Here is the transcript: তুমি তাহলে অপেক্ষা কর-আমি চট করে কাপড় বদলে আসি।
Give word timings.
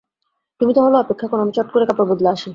তুমি 0.61 0.71
তাহলে 0.73 0.97
অপেক্ষা 0.97 1.27
কর-আমি 1.27 1.51
চট 1.53 1.67
করে 1.73 1.85
কাপড় 1.89 2.07
বদলে 2.11 2.29
আসি। 2.29 2.49